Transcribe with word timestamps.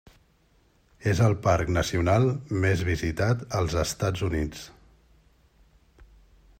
És 1.11 1.19
el 1.25 1.35
parc 1.47 1.69
nacional 1.75 2.25
més 2.63 2.81
visitat 2.89 3.45
als 3.61 3.77
Estats 3.85 4.25
Units. 4.31 4.67